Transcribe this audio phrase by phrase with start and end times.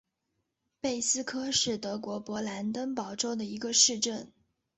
[0.79, 4.33] 贝斯科是德国勃兰登堡州的一个市镇。